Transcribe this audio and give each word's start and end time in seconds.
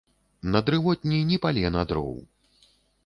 На 0.53 0.61
дрывотні 0.69 1.19
ні 1.33 1.37
палена 1.45 1.87
дроў. 1.93 2.17